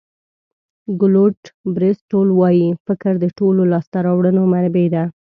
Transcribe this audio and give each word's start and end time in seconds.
کلوډ 0.99 1.37
بریسټول 1.75 2.27
وایي 2.39 2.67
فکر 2.85 3.13
د 3.19 3.25
ټولو 3.37 3.61
لاسته 3.71 3.97
راوړنو 4.07 4.41
منبع 4.53 4.87
ده. 4.95 5.03